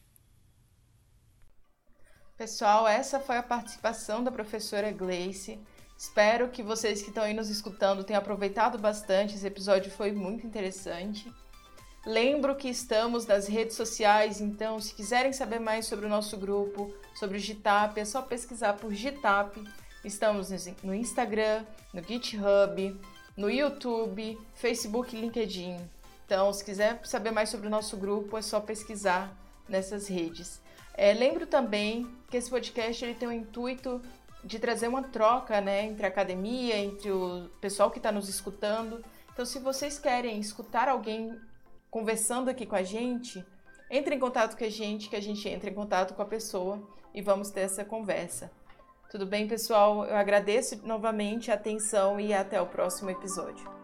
Pessoal, 2.43 2.85
essa 2.85 3.21
foi 3.21 3.37
a 3.37 3.41
participação 3.41 4.21
da 4.21 4.29
professora 4.29 4.91
Gleice. 4.91 5.57
Espero 5.97 6.49
que 6.49 6.61
vocês 6.61 7.01
que 7.01 7.07
estão 7.07 7.23
aí 7.23 7.33
nos 7.33 7.49
escutando 7.49 8.03
tenham 8.03 8.19
aproveitado 8.19 8.77
bastante. 8.77 9.35
Esse 9.35 9.47
episódio 9.47 9.89
foi 9.89 10.11
muito 10.11 10.45
interessante. 10.45 11.31
Lembro 12.05 12.53
que 12.57 12.67
estamos 12.67 13.25
nas 13.25 13.47
redes 13.47 13.77
sociais, 13.77 14.41
então 14.41 14.77
se 14.77 14.93
quiserem 14.93 15.31
saber 15.31 15.59
mais 15.59 15.85
sobre 15.85 16.05
o 16.05 16.09
nosso 16.09 16.35
grupo, 16.35 16.93
sobre 17.15 17.37
o 17.37 17.39
Gitap, 17.39 17.97
é 17.97 18.03
só 18.03 18.21
pesquisar 18.21 18.73
por 18.73 18.93
Gitap. 18.93 19.63
Estamos 20.03 20.49
no 20.83 20.93
Instagram, 20.93 21.63
no 21.93 22.03
GitHub, 22.03 22.99
no 23.37 23.49
YouTube, 23.49 24.37
Facebook 24.53 25.15
e 25.15 25.21
LinkedIn. 25.21 25.77
Então, 26.25 26.51
se 26.51 26.61
quiser 26.65 26.99
saber 27.05 27.31
mais 27.31 27.47
sobre 27.49 27.67
o 27.67 27.71
nosso 27.71 27.95
grupo, 27.95 28.37
é 28.37 28.41
só 28.41 28.59
pesquisar 28.59 29.33
nessas 29.69 30.09
redes. 30.09 30.61
É, 30.95 31.13
lembro 31.13 31.47
também 31.47 32.07
que 32.29 32.37
esse 32.37 32.49
podcast 32.49 33.03
ele 33.03 33.15
tem 33.15 33.27
o 33.27 33.31
intuito 33.31 34.01
de 34.43 34.59
trazer 34.59 34.87
uma 34.87 35.03
troca 35.03 35.61
né, 35.61 35.85
entre 35.85 36.05
a 36.05 36.09
academia, 36.09 36.77
entre 36.77 37.11
o 37.11 37.49
pessoal 37.61 37.89
que 37.89 37.97
está 37.97 38.11
nos 38.11 38.27
escutando. 38.27 39.03
Então, 39.31 39.45
se 39.45 39.59
vocês 39.59 39.97
querem 39.97 40.39
escutar 40.39 40.87
alguém 40.87 41.39
conversando 41.89 42.49
aqui 42.49 42.65
com 42.65 42.75
a 42.75 42.83
gente, 42.83 43.43
entre 43.89 44.15
em 44.15 44.19
contato 44.19 44.57
com 44.57 44.63
a 44.63 44.69
gente, 44.69 45.09
que 45.09 45.15
a 45.15 45.21
gente 45.21 45.47
entra 45.47 45.69
em 45.69 45.73
contato 45.73 46.13
com 46.13 46.21
a 46.21 46.25
pessoa 46.25 46.81
e 47.13 47.21
vamos 47.21 47.49
ter 47.49 47.61
essa 47.61 47.85
conversa. 47.85 48.51
Tudo 49.09 49.25
bem, 49.25 49.47
pessoal? 49.47 50.03
Eu 50.05 50.15
agradeço 50.15 50.85
novamente 50.85 51.51
a 51.51 51.53
atenção 51.53 52.19
e 52.19 52.33
até 52.33 52.59
o 52.59 52.65
próximo 52.65 53.11
episódio. 53.11 53.82